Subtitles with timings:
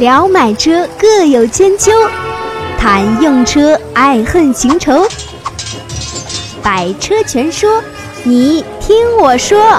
[0.00, 1.92] 聊买车各有千秋，
[2.78, 5.06] 谈用车爱恨情仇。
[6.62, 7.82] 百车全说，
[8.24, 9.78] 你听我说。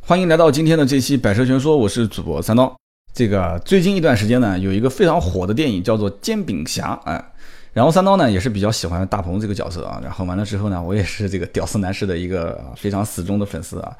[0.00, 2.72] 欢迎来到今天的这期《百车全说》，我是主播三刀。
[3.12, 7.32] 这个最近一段时间呢，有一个非常火的电影叫做《煎饼侠》哎。
[7.76, 13.92] 然后三刀呢也是比较喜欢大鹏这个角色啊，然后完了之后呢，我也是这个屌丝男士的一个非常死忠的粉丝啊。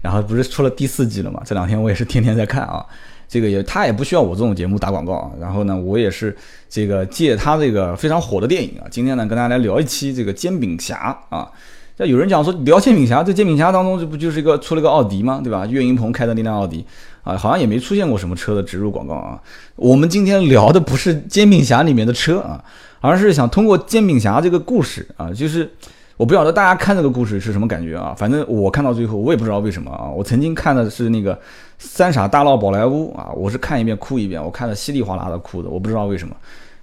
[0.00, 1.42] 然后不是出了第四季了嘛？
[1.44, 2.86] 这两天我也是天天在看啊。
[3.26, 5.32] 这个也他也不需要我这种节目打广告啊。
[5.40, 6.36] 然后呢，我也是
[6.68, 11.50] 这个借他这个非常火的电影啊，今天呢跟大家来聊一期这个煎饼侠啊。
[11.96, 15.40] 那有人讲说聊煎饼侠，这煎饼侠当中这不就是一个出了个奥迪吗？
[15.42, 15.66] 对吧？
[15.66, 16.86] 岳云鹏开的那辆奥迪
[17.24, 19.42] 啊，好像也没出现过什么车的植入广告啊。
[19.74, 22.62] 我们今天聊的不是煎饼侠里面的车啊。
[23.06, 25.70] 而是想通过煎饼侠这个故事啊，就是
[26.16, 28.14] 我不晓得大家看这个故事是什么感觉啊。
[28.16, 30.08] 反正我看到最后，我也不知道为什么啊。
[30.08, 31.34] 我曾经看的是那个
[31.76, 36.34] 《三傻大闹宝莱坞》啊，我是看一遍哭一遍，我看的稀里哗啦的哭的，我不知道为什么。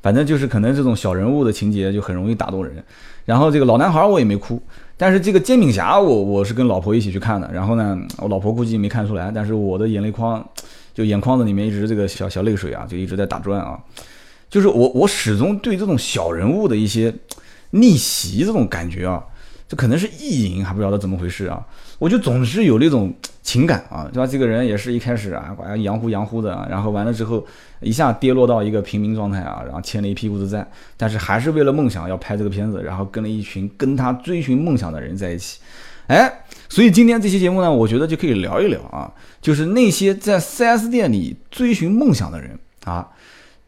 [0.04, 2.84] 反正就是可能这种小人物的情节就很容易打动人。
[3.26, 4.62] 然后这个老男孩我也没哭，
[5.02, 7.50] 但是这个煎饼侠我我是跟老婆一起去看的。
[7.52, 10.48] 然后呢，我老婆估计没看出来，但是我的眼泪眶
[10.94, 13.80] 就眼眶子里面一直这个小小泪水啊，就一直在打转啊。
[14.48, 17.12] 就是我，我始终对这种小人物的一些
[17.72, 19.24] 逆袭这种感觉啊，
[19.68, 21.66] 这可能是意淫，还不晓得怎么回事啊。
[22.02, 23.14] 我就总是有那种
[23.44, 24.26] 情感啊，对吧？
[24.26, 27.46] 这个人也是一开始啊，洋乎洋乎的，然后完了之后
[27.80, 35.60] 一下跌落到一个平民状态啊，然后欠了一屁股的债，但是还是为了梦想要拍这个片子，然后跟了一群跟他追寻梦想的人在一起。
[36.08, 43.08] 哎，所以今天这期节目呢，我觉得就可以聊一聊啊，就是那些在 4S 店里追寻梦想的人啊。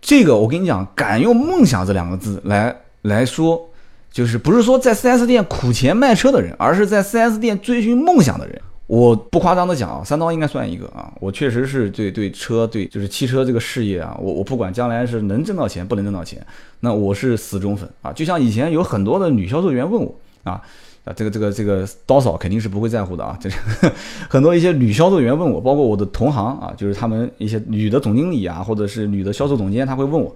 [0.02, 3.70] 这个我跟你讲，敢用“梦想”这两个字来来说，
[4.14, 8.62] 就是不是说在 4S 店苦钱卖车的人，而是在 4S 店追寻梦想的人。
[8.88, 11.12] 我不夸张的讲啊，三刀应该算一个啊。
[11.20, 16.46] 我确实是对对车对就是汽车这个事业啊，我我不管将来是能挣到钱不能挣到钱，
[16.82, 18.14] 那我是死忠粉啊。
[18.14, 20.62] 就像以前有很多的女销售员问我啊。
[21.06, 23.38] 啊，这个这个这个刀嫂肯定是不会在乎的啊！
[23.38, 23.50] 这
[24.30, 30.34] 很多一些女销售员问我，包括我的同行啊，就是他们一些女的总经理啊，或者是女的销售总监，他会问我，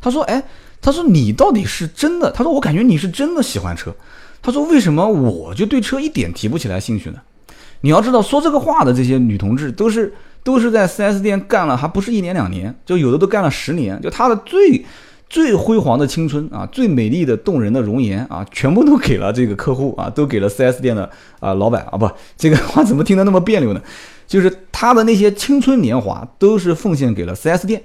[0.00, 0.42] 他说：“哎，
[0.80, 2.30] 他说你到底是真的？
[2.30, 3.94] 他说我感觉你是真的喜欢车。
[4.40, 7.18] 他说为什么我就对车一点提不起来兴趣呢？
[7.80, 14.84] 你要知道，说这个话的这些女同志都是都是在 4S 店干了，还不是一年两年，就有的都干了十年，就她的最。”
[15.30, 23.82] 最辉煌的青春啊，最美丽的动人的容颜啊，全部都给了这个客户啊，都给了 4S 店的啊老板啊，不，这个话怎么听得那么别扭呢？
[24.26, 27.82] 就是他的那些青春年华都是奉献给了 4S 店，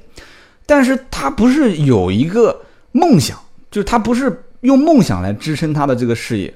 [0.66, 3.38] 但是他不是有一个梦想，
[3.70, 6.54] 就是他不是用梦想来支撑他的这个事业，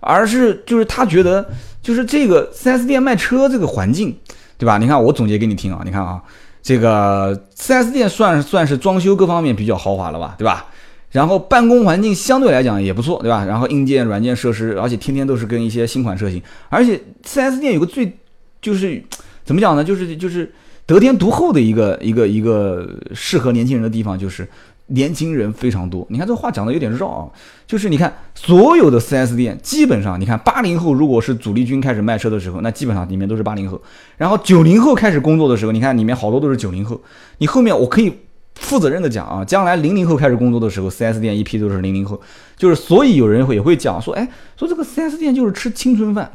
[0.00, 1.48] 而是就是他觉得
[1.82, 4.16] 就是这个 4S 店卖车这个环境，
[4.58, 4.78] 对吧？
[4.78, 6.22] 你看我总结给你听啊，你看啊。
[6.64, 10.66] 这个 4S 店算算是装修各方面比较豪华了吧，对吧？
[11.10, 13.44] 然后办公环境相对来讲也不错，对吧？
[13.44, 16.40] 然后硬件、软件设施，而且天天都是跟一些新款车型。
[16.68, 18.16] 而且 4S 店有个最
[18.60, 19.02] 就是
[19.44, 19.82] 怎么讲呢？
[19.82, 20.52] 就是就是
[20.86, 24.48] 得天独厚的一个一个一个适合年轻人的地方，就是。
[24.88, 27.30] 年轻人非常多，你看这话讲的有点绕啊，
[27.66, 33.80] 就是你看所有的 4S 店，基本上你看八零后如果是主力军开始卖车的时候，那基本上里面都是八零后，
[34.18, 37.00] 然后九零后开始工作的时候，你看里面好多都是九零后。
[37.38, 38.12] 你后面我可以
[38.56, 42.20] 负责任的讲啊，将来零零后开始工作的时候，4S 店一批都是零零后，
[42.58, 44.28] 就是所以有人会也会讲说，哎，
[44.58, 46.30] 说这个 4S 店就是吃青春饭。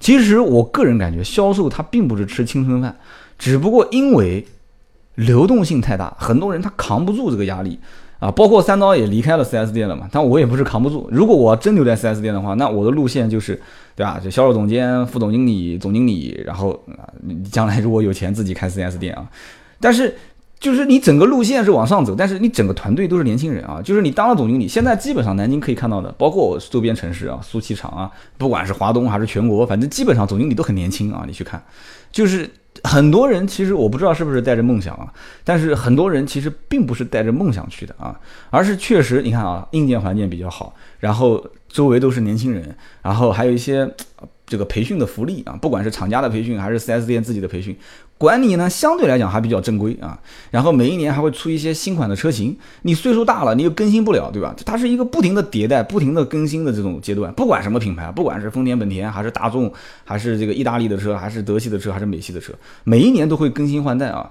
[0.00, 2.96] 其实我个人感觉，销售它并不是吃青春饭，
[3.40, 4.46] 只不过因为。
[5.16, 7.78] 流动性太大，很多人他扛不住这个压力
[8.20, 11.06] 啊，包括三刀也离开了 4S 店了嘛，但我也不是扛不住。
[11.12, 13.60] 如果我真留在 4S 店的话，那我的路线就是，
[13.94, 14.18] 对吧？
[14.22, 17.04] 就销售总监、副总经理、总经理，然后啊，
[17.50, 19.28] 将来如果有钱自己开 4S 店啊。
[19.78, 20.16] 但是
[20.58, 23.82] 就是你整个路线是往上走，但是你整个团队都是年轻人啊。
[23.84, 31.24] 就是你当了总经理，现在基本上南京可以看到的，包括我周边城市啊，苏锡常啊，不管是华东还是全国，反正基本上总经理都很年轻啊。
[31.26, 31.62] 你去看，
[32.10, 32.48] 就是。
[32.84, 35.12] 很多人其实我不知道是不是带着梦想啊，
[35.44, 38.18] 但是很多人其实并不是带着梦想去的啊，
[38.50, 43.90] 而是确实你看啊，硬件环境比较好，然后周围都是年轻人，然后还有一些。
[44.46, 47.78] 这个培训的福利啊，不管是厂家的培训还是 4S 店自己的培训，
[48.20, 50.20] 管理呢相对来讲还比较正规啊。
[50.50, 54.54] 然后每一年还会出一些新款的车型，你岁数大了你又更新不了，对吧？
[54.66, 57.32] 它是一个不停的迭代、不停的更新的这种阶段。
[57.32, 59.72] 不管什么品牌，不管是丰田、本田还是大众，
[60.04, 62.52] 还是这个意大利的车，还是德系的车，还是美系的车，
[62.84, 64.30] 每一年都会更新换代啊。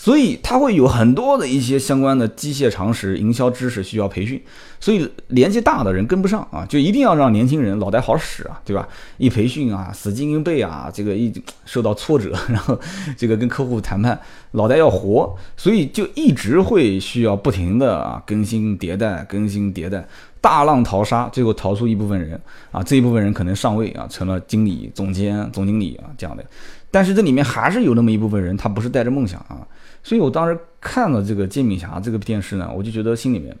[0.00, 4.40] 所以他会有很多的一些相关的机械常识、营销知识需要培训，
[4.78, 8.88] 所以年纪大的人跟不上啊，就一定要让年轻人脑袋好使啊，对吧？
[9.16, 11.32] 一培训啊，死记硬背啊，这个一
[11.64, 12.78] 受到挫折，然后
[13.16, 14.18] 这个跟客户谈判，
[14.52, 20.06] 脑袋要活，所以就一直会需要不停的啊更新迭代、更新迭代，
[20.40, 22.40] 大浪淘沙，最后淘出一部分人
[22.70, 26.44] 啊，这一部分人可能上位啊，成了经理、总监、总经理啊这样的，
[26.92, 29.66] 但是这里面还是有那么一部分人，他不是带着梦想啊。
[30.08, 33.54] 所以我当时看了这个《煎饼侠》这个电视呢，我就觉得心里面，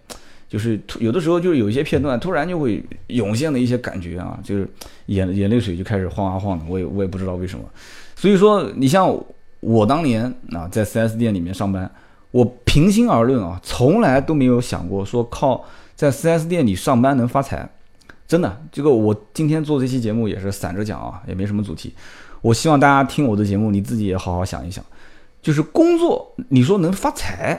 [0.48, 4.66] 就是有的时候就是有一些片段突然就会涌现的一些感觉啊，就是
[5.08, 7.66] 眼眼泪水就开始晃啊晃的，我也我也不知道为什么。
[8.16, 9.14] 所以说，你像
[9.60, 11.90] 我当年啊在 4S 店里面上班，
[12.30, 15.62] 我平心而论啊，从来都没有想过说靠
[15.94, 17.68] 在 4S 店里上班能发财，
[18.26, 18.58] 真的。
[18.72, 21.92] 这个我今天做这期节目也是散着讲啊，也没什么主题。
[22.40, 24.82] 我希望大家听我的节目，你自己也好好想一想。
[25.48, 27.58] 就是工作，你说能发财，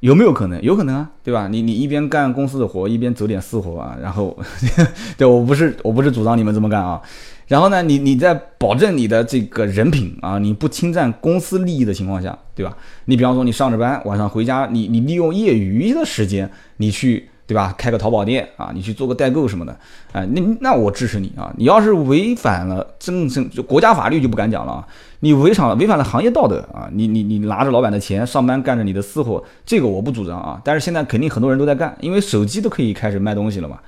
[0.00, 0.60] 有没有可能？
[0.60, 1.48] 有可能啊，对吧？
[1.48, 4.38] 你你一边干公司的活，一边走点私活啊，然后，
[5.16, 7.00] 对我不是我不是主张你们这么干啊。
[7.46, 12.76] 然后呢，你你在保证你的这个人品啊，你不侵占公司利益的情况下，对吧？
[13.06, 17.30] 你比方说你上着班，晚上回家，你你利用业余的时间，你去。
[17.50, 17.74] 对吧？
[17.76, 19.76] 开个淘宝店啊，你去做个代购什么的，
[20.12, 21.52] 哎，那那我支持你啊。
[21.56, 24.86] 你要是违反了真正就国家法律就不敢讲了啊。
[25.18, 30.60] 你违反了违反了行业道德啊，你你你拿着老板的钱上班干着你的私活，这个我不主张啊。
[30.62, 33.80] 但是现在肯定很多人都在干，因为手机都可以开始卖东西了嘛。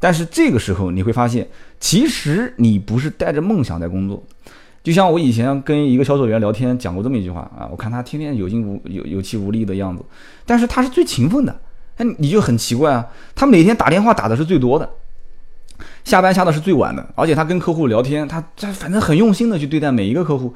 [0.00, 1.46] 但是这个时候你会发现，
[1.78, 4.22] 其实你不是带着梦想在工作。
[4.82, 10.02] 就像我以前跟一个销售员聊天讲过这么一句话啊，我看他天天有劲无有有气无力的样子，
[10.46, 11.54] 但是他是最勤奋的。
[12.02, 13.06] 那，你就很奇怪啊！
[13.34, 14.88] 他每天打电话打的是最多的，
[16.04, 20.54] 下班下的是最晚的，而且他跟客户聊天，他他反正很用心的去对待每一个客户，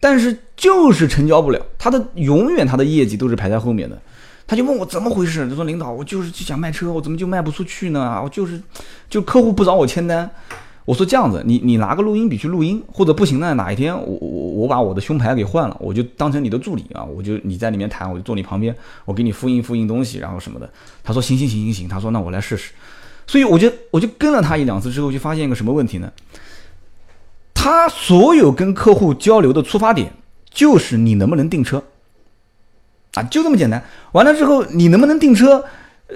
[0.00, 4.00] 但是就是成交不了，他的永远他的业绩都是排在后面的。
[4.48, 8.20] 他就问我怎么回事，他说领导，我就是就想卖车，我怎么就卖不出去呢？
[8.22, 8.62] 我就是
[9.10, 10.30] 就客户不找我签单。
[10.86, 18.74] 我说这样子，你你拿个录音笔去录音，或者不行呢，哪一天我我我把我的胸牌给换了，我就当成你的助理啊，我就你在里面谈，我就坐你旁边，
[19.04, 20.70] 我给你复印复印东西，然后什么的。
[21.02, 22.72] 他说行行行行行，他说那我来试试。
[23.26, 26.12] 所以我就我就跟了他一两次之后，就发现一个什么问题呢？
[27.52, 30.12] 他所有跟客户交流的出发点
[30.48, 31.82] 就是你能不能订车
[33.14, 33.82] 啊，就这么简单。
[34.12, 35.64] 完了之后你能不能订车？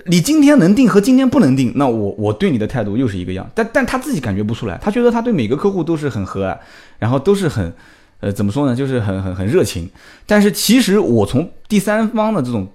[0.07, 6.57] 你今天能定和今天不能定，那我我对你的态度又是一个样，但但他自己感觉不出来，他觉得他对每个客户都是很和蔼，
[7.01, 7.73] 然后都是很，
[8.21, 9.91] 呃，怎么说呢，就是很很很热情。
[10.27, 12.69] 但是其实我从第三方的这种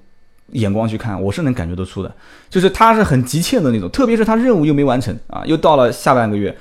[0.52, 2.14] 眼光去看，我是能感觉得出的，
[2.50, 6.54] 就是他是很急切的那种，特别是他任务又没完成啊，又到了下半个月，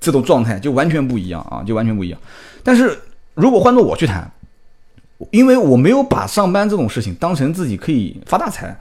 [0.00, 2.18] 这种状态就完全不一样啊，就完全不一样。
[2.64, 2.98] 但是
[3.34, 4.32] 如果换做我去谈，
[5.30, 8.74] 因为我没有把上班这种事情当成自己可以发大财。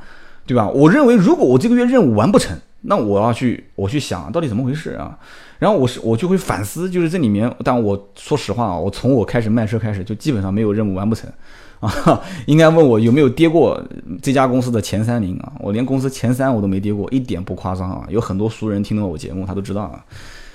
[0.46, 0.68] 对吧？
[0.70, 5.18] 我认为，如果我这个月任务完不成，那我要去，我去想到底怎么回事啊？
[5.60, 11.30] 然后我是我就会反思，就是这里面，但我说实话啊，我从我开始卖车开始，就基本上没有任务完不成
[11.82, 12.22] 啊。
[12.46, 13.84] 应该问我有没有跌过
[14.22, 15.52] 这家公司的前三名啊？
[15.60, 18.06] 我连公司前三我都没跌过，一点不夸张啊。
[18.10, 20.04] 有很多熟人听到我节目，他都知道啊。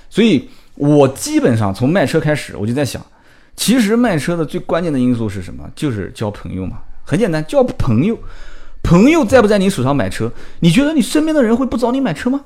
[0.08, 3.04] 所以我基本上从卖车开始，我就在想，
[3.54, 5.69] 其实卖车的最关键的因素是什么？
[5.75, 8.19] 就是交朋友嘛，很简单，交朋友。
[8.84, 10.31] 朋友在不在你手上买车？
[10.60, 12.44] 你觉得你身边的人会不找你买车吗？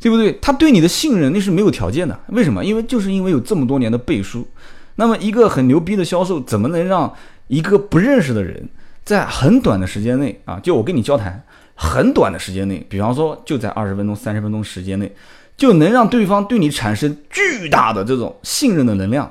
[0.00, 0.32] 对不对？
[0.42, 2.18] 他对你的信任那是没有条件的。
[2.28, 2.64] 为什么？
[2.64, 4.48] 因为就是因为有这么多年的背书。
[4.96, 7.12] 那么一个很牛逼的销售，怎么能让
[7.48, 8.68] 一个不认识的人
[9.04, 11.42] 在很短的时间内啊，就我跟你交谈，
[11.74, 15.12] 很短的时间内，比方说就在二十分钟、三十分钟时间内，
[15.56, 19.30] 就能让对方对你产生巨大的这种信任的能量？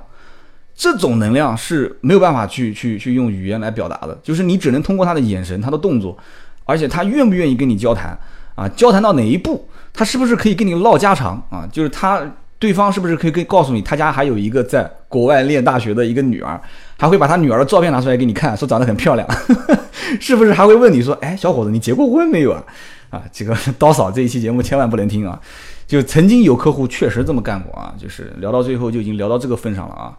[0.75, 6.18] 这种能量是没有办法去去去用语言来表达的，就是你只能通过他的眼神、他的动作。
[6.65, 8.17] 而且他愿不愿意跟你交谈
[8.55, 8.67] 啊？
[8.70, 9.67] 交谈到哪一步？
[9.93, 11.67] 他是不是可以跟你唠家常啊？
[11.72, 12.22] 就是他
[12.58, 16.60] 对方是不是可以跟告诉你，他家还有一个在国外念大学的一个女儿，
[16.98, 19.27] 还会把他女儿的照片拿出来给你看，说长得很漂亮，
[20.20, 22.63] 是不是还会问你说，哎，小伙子，你结过婚没有啊？
[23.10, 25.39] 啊，这个刀嫂这一期节目千万不能听啊！
[25.86, 30.17] 就曾经有客户确实这么干过啊，就是聊到最后就已经聊到这个份上了啊。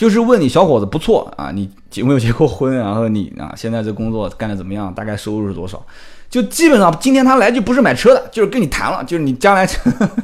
[0.00, 2.74] 就是问你小伙子不错啊，你结没有结过婚？
[2.74, 4.90] 然后你啊，现在这工作干的怎么样？
[4.94, 5.84] 大概收入是多少？
[6.30, 9.68] 就基本上今天他来就不是买车的，就是跟你谈了，就是你将来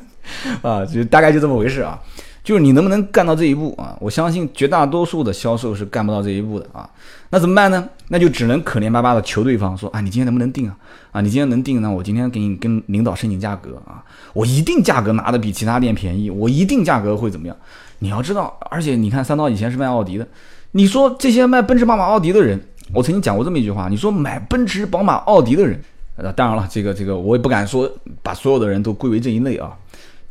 [0.65, 2.01] 啊，就大概就这么回事啊。
[2.47, 3.97] 就是你能不能干到这一步啊？
[4.01, 6.89] 我相信绝大多数的销售是干不到这一步的啊。
[7.31, 7.89] 那怎么办呢？
[8.07, 10.77] 那就只能可怜巴巴的求对方说啊，你今天能不能定啊？
[11.11, 14.01] 啊，你今天能定，那我今天给你跟领导申请价格啊，
[14.33, 17.57] 我一定价格拿的比其他店便宜，我一定价格会怎么样？
[17.99, 20.29] 你要知道，而且你看三刀以前是卖奥迪的，
[20.71, 25.81] 你说这些卖奔驰、宝马、奥迪的人我曾经讲过这么一句话，你说买奔驰、宝马、奥迪的人，
[26.15, 27.91] 呃，当然了，这个这个我也不敢说
[28.23, 29.77] 把所有的人都归为这一类啊，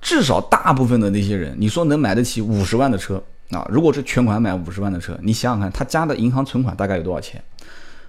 [0.06, 7.44] 至少大部分的那些人，你说能买得起五十万的车啊，如果是全款买五十万的车，你想想看，他家的银行存款大概有多少钱？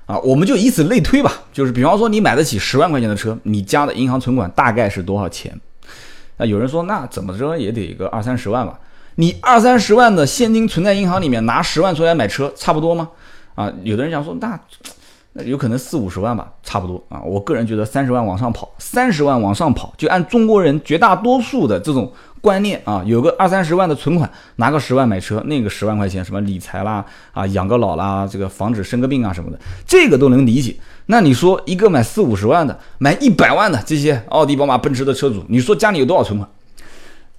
[0.05, 5.59] 啊，我们就以此类推吧，就是比方说你买得起十万块钱的车，你家的银行存款大概是多少钱？
[6.37, 8.79] 啊，有人说那怎么着也得个二三十万吧？
[9.15, 13.09] 你二三十万的现金存在银行里面，拿十万出来买车，差不多吗？
[13.55, 14.61] 啊，有的人想说那那
[15.45, 17.21] 有可能四五十万吧，差不多啊。
[17.23, 22.13] 我个人觉得三十万往上跑，三十万往上跑，就按中国人绝大多数的这种。
[22.43, 30.77] 观念啊，有个二三十万的存款，拿个十万买车，那个十万块钱什么理财啦啊，养个老啦，这个防止生个病啊什么的，这个都能理解。
[31.07, 36.49] 那你说一个买四五十万的，买一百万的这些奥迪、宝马、奔驰的车主，你说家里有多少存款？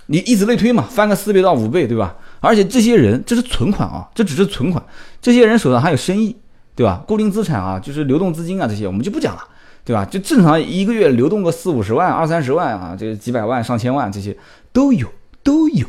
[0.07, 2.13] 你以此类推嘛，翻个四倍到五倍，对吧？
[2.41, 4.83] 而且这些人这是存款啊，这只是存款，
[5.21, 6.35] 这些人手上还有生意，
[6.77, 7.03] 对吧？
[7.05, 9.41] 固定资产啊，就是流动资金啊这些，我们就不讲了，
[9.83, 10.05] 对吧？
[10.05, 14.37] 就正常一个月流动个四五十万、二三十万啊，这几百万、上千万这些。
[14.71, 15.07] 都有
[15.41, 15.87] 都有，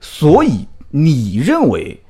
[0.00, 2.00] 所以你认为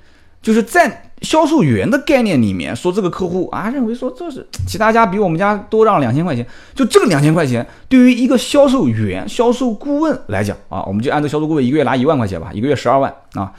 [0.40, 13.52] 就是在销售员的概念里面说这个客户啊，认为说这是其他家比我们家多让两千块钱，就这个两千块钱对于一个销售员、销售顾问来讲啊，我们就按照销售顾问一个月拿一万块钱吧，一个月十二万啊。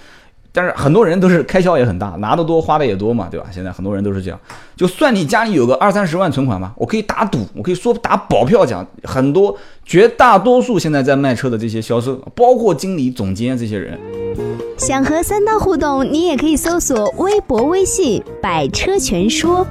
[0.56, 3.48] 但是很多人都是开销也很大，拿得多花的也多嘛，对吧？
[3.52, 4.40] 现在很多人都是这样。
[4.76, 14.00] 就算你家里有个二三十万存款吧，我可以打赌，我可以说打保票讲，很多绝大多数现在在卖车的这些销售，包括经理、总监这些人，
[14.78, 19.66] 想和三刀互动，你也可以搜索微博、微信“百车全说”。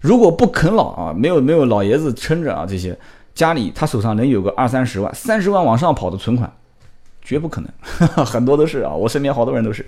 [0.00, 2.98] 如果不啃老啊，没有没有老爷子撑着啊，这些
[3.36, 6.50] 家里他手上能有个二三十万、三十万往上跑的存款。
[7.28, 7.70] 绝不可能，
[8.24, 9.84] 很多都是啊，我身边好多人都是，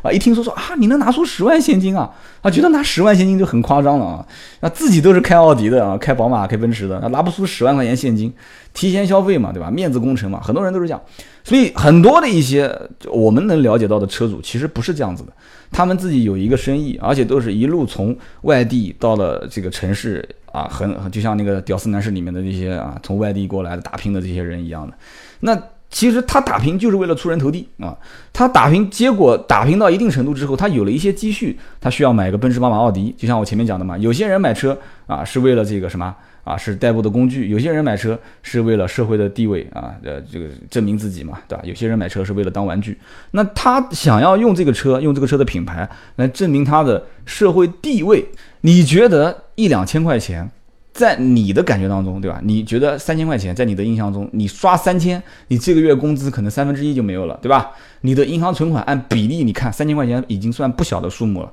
[0.00, 2.08] 啊，一听说说啊，你能拿出十万现金啊，
[2.40, 4.26] 啊，觉得拿十万现金就很夸张了啊，
[4.60, 8.32] 那自己都是开奥迪的啊，开宝马、开奔驰的，拿不出十万块钱现金，
[8.72, 9.68] 提前消费嘛，对吧？
[9.72, 11.02] 面子工程嘛，很多人都是这样，
[11.42, 12.72] 所以很多的一些
[13.10, 15.32] 我们能了解到的车主其实不是这样子的，
[15.72, 24.94] 他们自己有一个生意，而且都是一路从外地到了这个城市啊，很就像那个《屌丝男士》里面的那些啊，从外地过来的打拼的这些人一样的，
[25.40, 25.60] 那。
[25.94, 27.96] 其实他打拼就是为了出人头地啊！
[28.32, 33.14] 他打拼，结果打拼到一定程度之后，他有了一些积蓄，他需要买个奔驰、宝马、奥迪。
[33.16, 41.62] 就像我前面讲的嘛，有些人买车啊是为了这个什么啊，是代步的工具；有些人买车是为了社会的地位啊，呃，这个证明自己嘛，对吧？
[41.64, 42.98] 有些人买车是为了当玩具。
[43.30, 48.26] 那他想要用这个车，用这个车的品牌来证明他的社会地位，
[48.62, 50.50] 你觉得一两千块钱？
[50.94, 52.40] 在你的感觉当中，对吧？
[52.44, 57.72] 你觉得三千块钱，在你的印象中，你刷三千，你这个月工资可能三分之一就没有了，对吧？
[58.02, 61.52] 你的银行存款按比例，你看三千块钱已经算不小的数目了。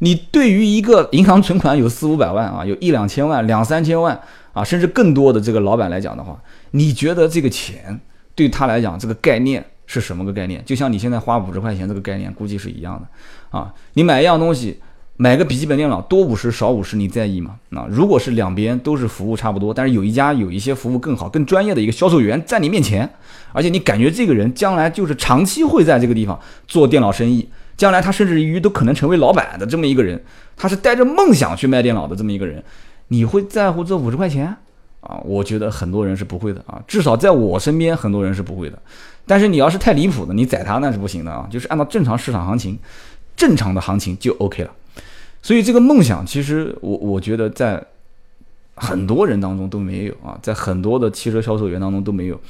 [0.00, 4.20] 你对于一个银行存款有四五百万啊，有一两千万、两三千万
[4.52, 6.38] 啊，甚至更多的这个老板来讲的话，
[6.72, 7.98] 你觉得这个钱
[8.34, 10.62] 对他来讲，这个概念是什么个概念？
[10.66, 13.72] 就像你现在花五十块钱这个概念，估计是一样的啊。
[13.94, 14.78] 你买一样东西。
[15.22, 17.54] 买个笔记本电脑多五十少五十，你在意吗？
[17.68, 23.08] 那如果是两边都是服务差不多，但是有一家有一些服务更好、更专业的一个销售员在你面前，
[23.52, 26.36] 而且你感觉这个人将来就是长期会在这个地方
[26.66, 30.20] 做电脑生意，将来他甚至于都可能成为老板的这么一个人，
[30.56, 32.60] 他是带着梦想去卖电脑的这么一个人，
[33.06, 34.56] 你会在乎这五十块钱
[35.02, 35.20] 啊？
[35.24, 38.76] 我觉得很多人是不会的啊，至少在我身边很多人是不会的。
[39.24, 42.76] 但是你要是太离谱的，你宰他那是不行的啊，就是按照正常市场行情，
[43.36, 44.70] 正常的行情就 OK 了。
[45.42, 47.84] 所以这个梦想，其实我我觉得在
[48.76, 52.40] 很多人当中都没有啊，在很多的汽车销售员当中都没有。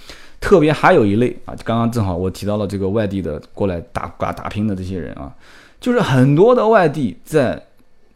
[0.41, 5.33] 特别还有一类啊，刚刚正好我提到了这个外地的过来打打打拼的这些人啊，
[5.81, 7.63] 就是很多的外地在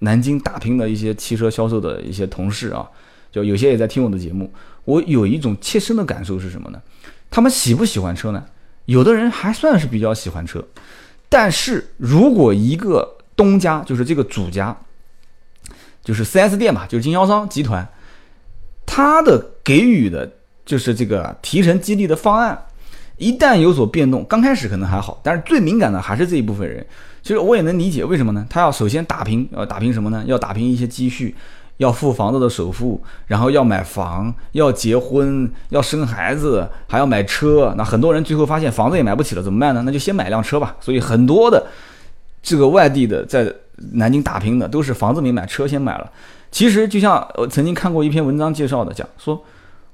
[0.00, 2.88] 南京打拼的一些汽车销售的一些同事啊，
[3.30, 4.52] 就有些也在听我的节目。
[4.84, 6.82] 我有一种切身的感受是什么呢？
[7.30, 8.44] 他们喜不喜欢车呢？
[8.86, 10.64] 有的人还算是比较喜欢车，
[11.28, 14.74] 但是如果一个东家就是这个主家，
[16.02, 17.86] 就是 4S 店嘛，就是经销商集团，
[18.86, 20.32] 他的给予的
[20.64, 22.66] 就是这个提成激励的方案，
[23.18, 26.84] 一旦有所变动，刚开始可能还好，但是最敏感的还是这一部分人。
[27.22, 28.46] 其实我也能理解为什么呢？
[28.48, 30.24] 他要首先打拼，要打拼什么呢？
[30.26, 31.34] 要打拼一些积蓄，
[31.78, 37.74] 要付房子的首付，然后要买房，要结婚，要生孩子，还要买车。
[37.76, 39.82] 那很多人最后发现房子也买不起了，怎么办呢？
[39.84, 40.76] 那就先买辆车吧。
[40.80, 41.66] 所以很多的。
[42.46, 43.52] 这个外地的在
[43.94, 46.08] 南京打拼的都是房子没买，车先买了。
[46.52, 49.44] 其实就像我曾经看过一篇文章介绍的，讲说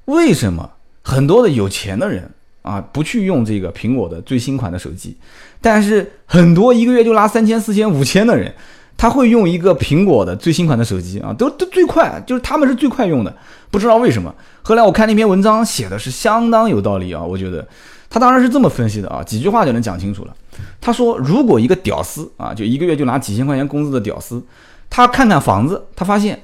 [0.05, 2.31] 为什么很多的有钱的人
[2.61, 5.17] 啊不去用这个苹果的最新款的手机，
[5.63, 8.55] 但是很多一个月就拿三千、四千、五千的人，
[8.99, 13.35] 他会用一个苹果的最新款的手机啊，都都最快，就是他们是最快用的，
[13.71, 14.33] 不知道为什么。
[14.63, 17.67] 后来我看那篇文章写的是相当有道理啊，我觉得
[18.13, 20.37] 他当然是这么分析的啊，几句话就能讲清楚了。
[20.83, 24.45] 他说，如果一个屌丝啊，就一个月就拿几千块钱工资的屌丝，
[24.91, 26.43] 他看看房子，他发现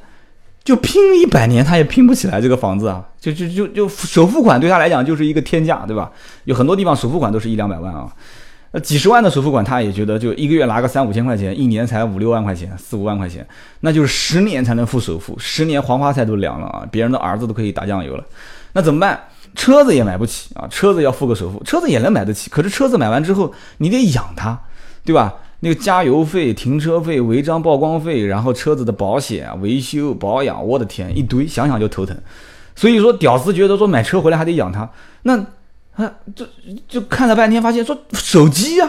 [0.64, 6.10] 就拼一百年他也拼不起来这个房子啊，就就就就首付款对他来讲就是一个天价，对吧？
[6.44, 8.10] 有很多地方首付款都是一两百万啊。
[8.70, 13.46] 呃，几十万的首付款，他也觉得就一个月拿个三五千块钱，一年才五六万块钱，四五万块钱，
[13.80, 16.86] 那就是十年才能付首付，十年黄花菜都凉了啊！
[16.90, 18.24] 别人的儿子都可以打酱油了，
[18.72, 19.18] 那怎么办？
[19.58, 24.58] 车子也买不起啊，车子要付个首付，车子也能买得起，可是车子买完之后，你得养它，
[25.04, 25.34] 对吧？
[25.60, 32.16] 那个加油费、停车费、违章曝光费，然后车子的保险、维修、保养，我的天，一堆，想想就头疼。
[32.74, 34.88] 所以说，屌丝觉得说买车回来还得养它，
[35.24, 35.44] 那。
[35.98, 36.46] 啊，就
[36.86, 38.88] 就看了半天，发现说手机呀，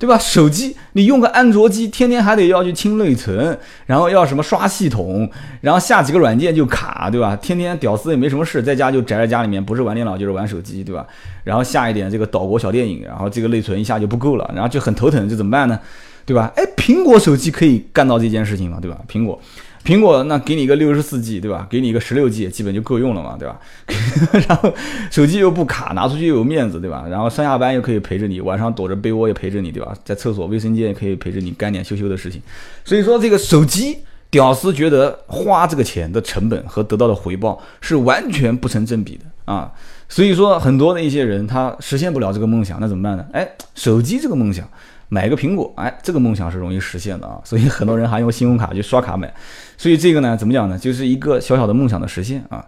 [0.00, 0.16] 对吧？
[0.16, 5.30] 手机你用个安卓机，天天还得要去清内存，然后要什么刷系统，
[5.60, 7.36] 然后下几个软件就卡，对吧？
[7.36, 11.06] 天天屌丝也没什么事，在家就宅在家里面，不是玩电脑就是玩手机，对吧？
[11.44, 15.78] 然后下一点这个岛国小电影，然后这个内存一下就不够了，然后就很头疼，这怎么办呢？
[16.24, 16.50] 对吧？
[16.56, 18.98] 哎，苹果手机可以干到这件事情吗，对吧？
[19.06, 19.38] 苹果。
[19.82, 21.66] 苹果那给你一个六十四 G 对吧？
[21.70, 23.58] 给你一个十六 G 基本就够用了嘛，对吧？
[24.46, 24.72] 然后
[25.10, 27.06] 手机又不卡，拿出去又有面子，对吧？
[27.10, 29.94] 然后上下班又可以陪着你，晚上躲着被窝也陪着你，对吧？
[30.04, 32.42] 在厕所卫生间也可以陪着你干点羞羞的事情。
[32.84, 33.96] 所以说这个手机，
[34.30, 39.72] 屌丝觉得花这个钱的成本和得到的回报是完全不成正比的啊。
[40.10, 43.24] 所以说很多的一些人他实现不了这个梦想，那怎么办呢？
[43.32, 44.68] 哎，手机这个梦想。
[45.12, 49.34] 买个苹果，哎，这个梦想是容易实现的啊，所以很多人还用信用卡去刷卡买，
[49.80, 52.62] 所以这个呢，怎么讲呢，就是一个小小的梦想的实现啊。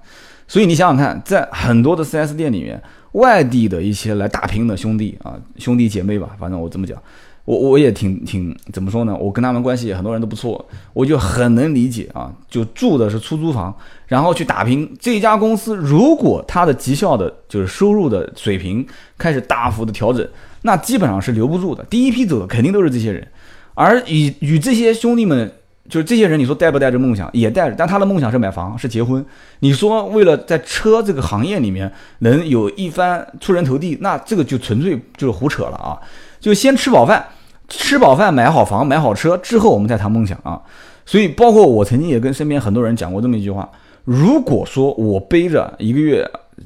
[0.48, 6.96] 所以你想想看，在很多的 4S 店里面，外地的一些来打拼的兄弟啊，兄弟姐妹吧，反正我这么讲，
[7.44, 13.76] 我我也挺挺怎么说呢，我跟他们关系很多人都不错，我就很能理解啊，就住的是出租房，
[14.06, 14.90] 然后去打拼。
[14.98, 18.86] 这家公司如果它的绩效的，就是收入的水平
[19.18, 20.26] 开始大幅的调整。
[20.62, 23.28] 那基本上是留不住的，第一批走的肯定都是这些人，
[23.74, 25.52] 而与与这些兄弟们，
[25.88, 27.28] 就是这些人，你说带不带着梦想？
[27.32, 29.24] 也带着，但他的梦想是买房，是结婚。
[29.58, 31.90] 你说为了在车这个行业里面
[32.20, 35.98] 能有一番出人头地，那这个就纯粹就是胡扯了啊！
[36.40, 37.26] 就先吃饱饭，
[37.68, 40.62] 吃饱饭买好房买好车之后，我们再谈梦想啊。
[41.04, 43.68] 所以，包括我曾经也跟身边很多人讲过这么一句话：
[44.04, 46.24] 如果说我背着一个月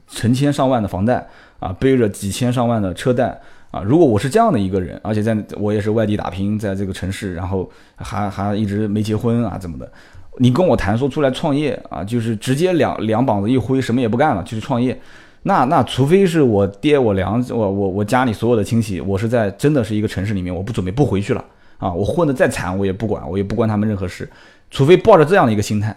[0.08, 1.26] 成千上万的房贷
[1.58, 3.40] 啊，背着几千上万的车贷。
[3.76, 9.92] 啊，如果我是这样的一个人，而且在我也是外地打拼，在这个城市，然后还还一直没结婚啊，怎么的？
[10.38, 14.98] 你跟我谈说出来创业啊，就是直接两两膀子一挥，什么也不干了，就是创业。
[15.42, 21.44] 那那除非是我爹我娘我我我家里所有的亲戚，我是在真的是一个城市里面，我不准备不回去了
[21.78, 24.28] 啊，我混得再惨我也不管，我也不关他们任何事，
[24.70, 25.94] 除非抱着这样的一个心态。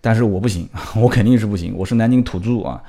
[0.00, 0.68] 但是我不行，
[1.00, 2.82] 我肯定是不行，我是南京土著啊。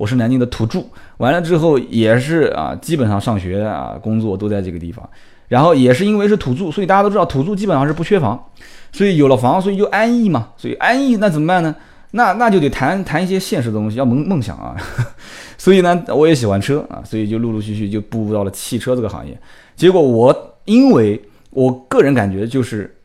[0.00, 0.82] 我是南京的土著，
[1.18, 5.06] 完了之后也是啊，基本上上学啊、工作都在这个地方，
[5.46, 8.42] 然后也是因为是土著，所以大家都知道土著基本上是不缺房，
[8.92, 11.76] 所以有了房，所以就安逸嘛，所以安逸那怎么办呢？
[12.12, 14.74] 那那就得谈谈一些现实的东西，要梦梦想啊。
[15.58, 19.38] 所以呢，我也喜欢车啊，所以就陆陆续续就步入到了汽车这个行业。
[19.76, 22.96] 结果我因为我个人感觉就是。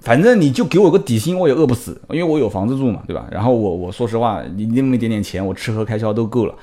[0.00, 3.26] 反正你就给我个底薪，我也饿不死，因为我有房子住嘛，对吧？
[3.30, 6.54] 然后我我说实话，你那么一点点钱，我吃喝开销都够了。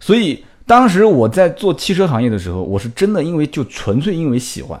[0.00, 4.80] 所以当时我在做汽车行业的时候，我是真的因为就纯粹因为喜欢。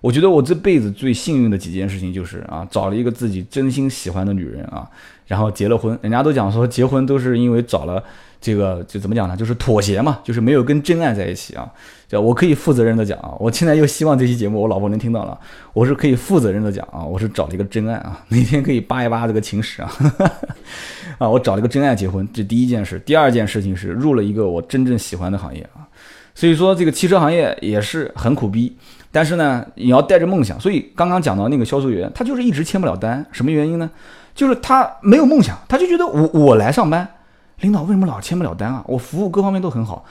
[0.00, 4.88] 我觉得我这辈子最幸运的几件事情就是啊，找了一个自己真心喜欢的女人啊，
[5.26, 5.96] 然后结了婚。
[6.02, 8.02] 人家都讲说结婚都是因为找了。
[8.42, 9.36] 这个就怎么讲呢？
[9.36, 11.66] 就是妥协嘛，就是没有跟真爱在一起啊。
[12.08, 15.38] 就我可以负责任的讲啊，我现在又希望这期节目我老婆能听到了，
[15.72, 19.90] 我是可以负责任的讲啊，我是找了一个真爱啊，哪天可以扒一扒这个情史啊。
[21.18, 22.98] 啊，我找了一个真爱结婚，这第一件事。
[23.06, 25.86] 第二件事情是入了一个我真正喜欢的行业啊。
[26.34, 28.76] 所以说这个汽车行业也是很苦逼，
[29.12, 30.58] 但是呢，你要带着梦想。
[30.58, 33.88] 所以刚刚讲到那个销售员，他就是一直签不了单，什么原因呢？
[34.34, 37.08] 就是他没有梦想，他就觉得我我来上班。
[37.62, 38.84] 领导为什么老签不了单啊？
[38.86, 40.04] 我服务各方面都很好，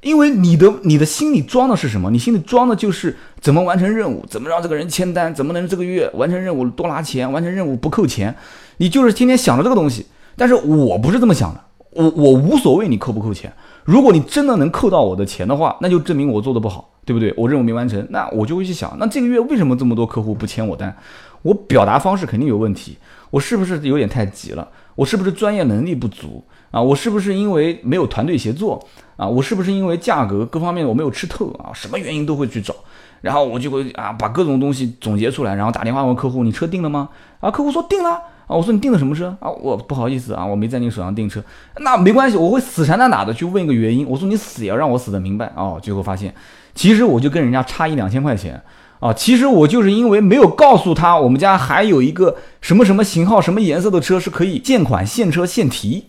[0.00, 2.10] 因为你的你的心里装的是什么？
[2.10, 8.34] 你心里装的就是怎么完成任务，怎么让这个人签单，怎么能这个月完成任务多拿钱，完成任务不扣钱。
[8.78, 10.06] 你就是天天想着这个东西。
[10.36, 13.52] 但是我不是这么想的，我我无所谓你扣不扣钱。
[13.84, 17.32] 如果你真的能扣到我的钱的话，那就证明我做的不好，对不对？
[17.36, 20.96] 我任务没完成，那我就会去想，那这个月为什么这么多客户不签我单？
[21.42, 22.96] 我表达方式肯定有问题，
[23.30, 24.66] 我是不是有点太急了？
[24.96, 26.42] 我是不是专业能力不足？
[26.74, 28.84] 啊，我是不是因为没有团队协作
[29.16, 29.24] 啊？
[29.28, 31.70] 我是不是因为价格各方面我没有吃透啊？
[31.72, 32.74] 什么原因都会去找，
[33.20, 37.08] 然后我就会啊把各种东西总结出来，然后打电话问客户，你车定了吗？
[37.38, 39.48] 啊，客户说定了啊，我说你订的什么车啊？
[39.48, 41.40] 我不好意思啊，我没在你手上订车，
[41.78, 46.34] 那没关系，我会死缠烂打的去问一个原因，我说你死也要让我死的明白哦，最后发现
[46.74, 48.60] 其实我就跟人家差一两千块钱。
[49.00, 56.06] 啊，其实我就是因为没有告诉他，我们家还有一个什么什么型号、什么颜色的车是可以现款现车现提，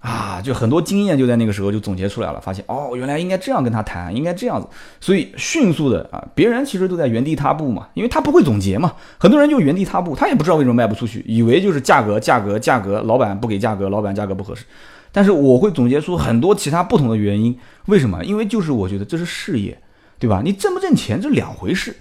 [0.00, 4.68] 啊，就很多经验就在那个时候就总结出来了，发现哦，原来应该这样跟他谈，应该这样子，
[5.00, 14.64] 所以迅速的啊，别人其实都在原地踏步嘛，因为他不会总结嘛，很多人就原地踏步，他也不知道为什么卖不出去，以为就是价格、价格、价格，老板不给价格，老板价格不合适，
[15.10, 18.24] 但是我会总结出很多其他不同的原因，为什么？
[18.24, 19.76] 因为就是我觉得这是事业，
[20.18, 20.42] 对吧？
[20.44, 21.96] 你挣不挣钱这两回事。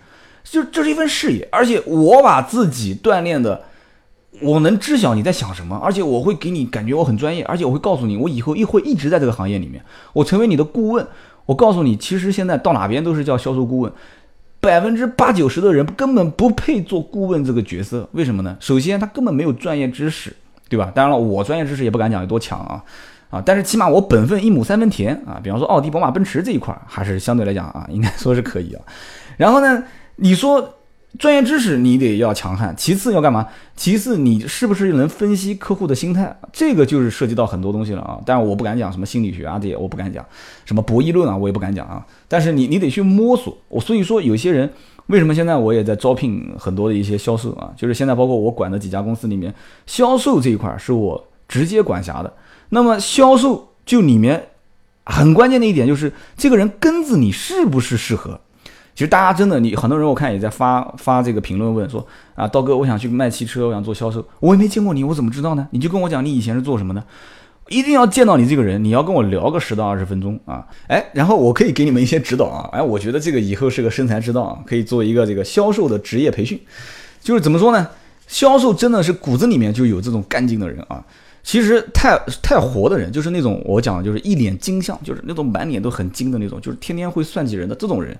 [0.49, 3.63] 就这是一份事业，而且我把自己锻炼的，
[4.41, 11.05] 我能知晓你在想什么，而且我会给你感觉我很专业，而且我会告诉你，我以后一会一直在这个行业里面，我成为你的顾问。
[11.45, 13.91] 我告诉你，其实现在到哪边都是叫销售顾问，
[14.59, 18.57] 百分之八九十的人根本不配做顾问这个角色，为什么呢？
[18.59, 20.35] 首先他根本没有专业知识，
[20.67, 20.91] 对吧？
[20.93, 22.83] 当然了，我专业知识也不敢讲有多强啊，
[23.29, 28.81] 啊，但是起码我本分一亩三分田啊，比方说奥迪、宝马、奔驰这一块还是相对来讲啊，应该说是可以啊。
[29.37, 29.83] 然后呢？
[30.19, 30.76] 你说
[31.17, 33.47] 专业知识你得要强悍，其次要干嘛？
[33.75, 36.35] 其次你是不是能分析客户的心态？
[36.53, 38.19] 这个就是涉及到很多东西了啊。
[38.25, 40.23] 但我不敢讲什么心理学啊这些，我不敢讲
[40.65, 42.05] 什么博弈论啊，我也不敢讲啊。
[42.27, 43.57] 但是你你得去摸索。
[43.67, 44.71] 我所以说有些人
[45.07, 49.53] 为什么现在我也在招聘很多的一些销售啊，就是现在包括我管的几家公司里面，
[49.85, 52.31] 销售这一块是我直接管辖的。
[52.69, 54.49] 那么销售就里面
[55.05, 58.39] 很关键的一点就是这个人根子你是不是适合？
[58.97, 65.67] 其实大家真的，你很多人我看也在发发这个评论问说啊，刀哥，我想去卖汽车，我想做销售，我也没见过你，我怎么知道呢？
[65.69, 67.03] 你就跟我讲你以前是做什么的，
[67.69, 76.59] 一定要见到你这个人，你要跟我聊个十到二十分钟啊，哎，然后我可以给你们一些指导啊，哎，我觉得这个以后是个生财之道，可以做一个这个销售的职业培训，
[77.21, 77.87] 就是怎么说呢？
[78.25, 81.05] 销售真的是骨子里面就有这种干劲的人啊。
[81.43, 88.17] 其实太太活的人，就是那种我讲的就是一脸金相，就是那种满脸都很金的那种，就是天天会算计人的这种人。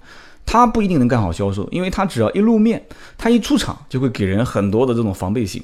[0.47, 2.83] 他不一定能干好销售，因为他只要一露面，
[3.17, 5.61] 他一出场就会给人很多的这种防备心。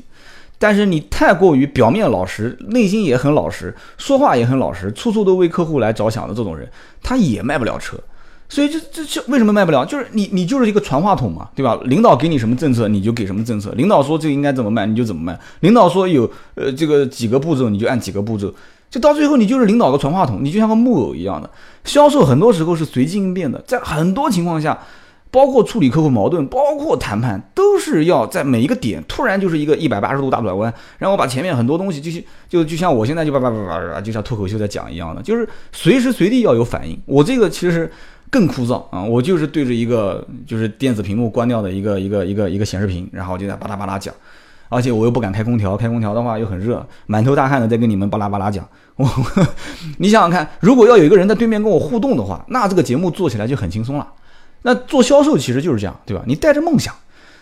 [0.60, 6.70] 但是你太过于表面老实，内心也很老实，说话也很老实，处处都为客户来着想的这种人，
[7.02, 7.98] 他也卖不了车。
[8.50, 9.84] 所以这这这为什么卖不了？
[9.84, 11.80] 就是你你就是一个传话筒嘛，对吧？
[11.86, 18.54] 领导给你什么政策你就给什么政策，领导说这应该怎么卖你就怎么卖，领导说有呃这个几个步骤你就按几个步骤。
[18.94, 21.50] 就到最后，你就是领导个传话筒，你就像个木偶一样的。
[21.84, 24.78] 销售很多时候是随机应变的，在很多情况下，
[25.32, 36.96] 包括处理客户矛盾，包括谈判，都是要在每一个点突然就是一个一百八十度大转弯，然后把前面很多东西，就是就就像我现在就叭叭叭叭叭，就像脱口秀在讲一样的，就是随时随地要有反应。
[37.08, 37.92] 我这个其实
[38.30, 44.14] 更枯燥啊，我就是对着一个就是电子屏幕关掉的一个一个一个一个显示屏，然后就在巴拉巴拉讲。
[44.70, 48.68] 而且我又不敢开空调，开空调的话又很热，满头大汗的在跟你们巴拉巴拉讲。
[48.96, 49.10] 我，
[49.98, 54.08] 你想想看，如果要有一个人在对面跟我互动的话，那这个节目做起来就很轻松了。
[54.62, 56.24] 那做销售其实就是这样，对吧？
[56.26, 56.94] 你带着梦想，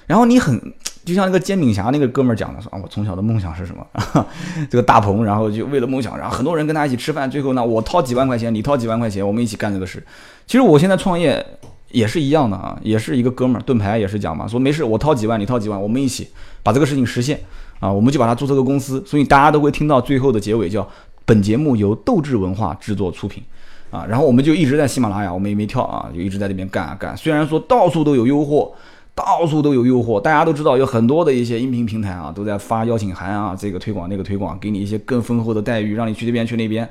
[0.07, 0.59] 然后你很
[1.05, 3.85] 就像那个煎饼侠那个哥们儿讲的说啊，我从小的梦想是什么？
[4.69, 10.03] 这个大鹏，然后就为了梦想，然后很多人跟他一起吃饭，最后呢，我掏几万块钱，你掏几万块钱，我们一起干这个事。
[10.47, 11.45] 其实我现在创业。
[11.93, 16.25] 也是一样的啊，也是一个哥们儿盾牌也是讲嘛，说没事，我掏几万，你掏几万，我们一起
[16.63, 17.37] 把这个事情实现
[17.81, 20.87] 啊，我们就把它注册个公司，所以大家都会听到最后的结尾叫
[21.25, 23.43] 本节目由斗志文化制作出品
[23.89, 28.71] 啊，然后我们就一直在喜马拉雅，我们也没跳啊，就一直在那边干啊干，虽然说到处都有诱惑，
[29.13, 36.89] 到处都有诱惑，大家都知道有很多的一些音频平台啊都在发邀请函啊，这个推广那个推广，给你一些更丰厚的待遇，让你去这边去那边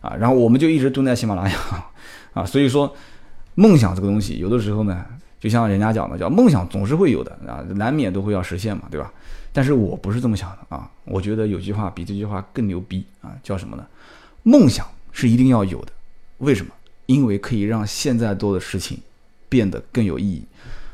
[0.00, 1.56] 啊，然后我们就一直蹲在喜马拉雅
[2.34, 2.92] 啊，所以说。
[3.54, 5.04] 梦想这个东西，有的时候呢，
[5.38, 9.12] 就像人家讲的，叫梦想总是会有的啊，难免都会要实现嘛，对吧？
[9.52, 13.86] 但是我不是这么想的啊，我觉得有句话比这句话更牛逼啊，叫什么呢？
[14.42, 15.92] 梦想是一定要有的，
[16.38, 16.72] 为什么？
[17.06, 18.98] 因为可以让现在做的事情
[19.48, 20.44] 变得更有意义。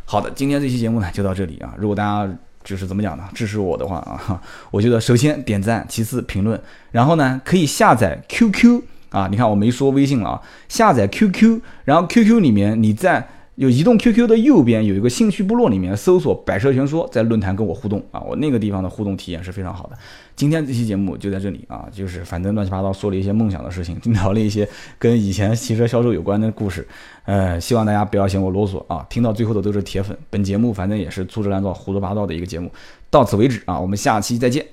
[0.05, 2.33] 好的，今天这期节目呢就到这里啊，如果大家
[2.65, 8.83] 就是怎么讲呢，支持我的话啊， 我觉得首先点赞，其次评论，然后呢可以下载 QQ。
[9.11, 13.27] 啊，你看我没说微信了啊，下载 QQ，然后 QQ 里面你在
[13.59, 19.99] 有移动 QQ 的右边有一个兴趣部落里面搜索“百车全说”，在论坛跟我互动啊，我那个地方的互动体验是非常好的。
[20.37, 26.87] 今天这期节目就在这里啊，就是反正乱七八糟说了一些梦想的事情，聊了一些跟以前汽车销售有关的故事，
[27.25, 30.17] 呃，希望大家不要嫌我啰嗦啊，听到最后的都是铁粉。
[30.31, 32.71] 本节目反正也是粗制滥造、胡说八道的一个节目，
[33.11, 34.65] 到此为止啊，我们下期再见。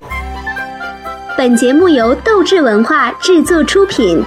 [1.35, 4.23] 本节目由斗志文化制作出品。